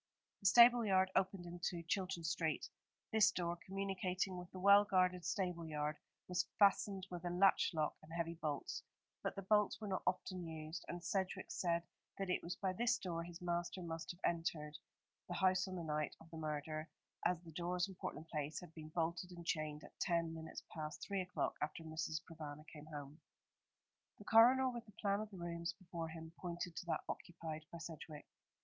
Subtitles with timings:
[0.39, 2.67] The stable yard opened into Chilton Street.
[3.11, 5.95] This door, communicating with the well guarded stable yard,
[6.27, 8.81] was fastened with a latch lock and heavy bolts;
[9.21, 11.83] but the bolts were not often used, and Sedgewick said
[12.17, 14.75] that it was by this door his master must have entered
[15.27, 16.89] the house on the night of the murder,
[17.23, 21.03] as the doors in Portland Place had been bolted and chained at ten minutes past
[21.05, 22.21] three o'clock, after Mrs.
[22.23, 23.21] Provana came home.
[24.17, 27.77] The coroner, with the plan of the rooms before him, pointed to that occupied by
[27.77, 28.25] Sedgewick.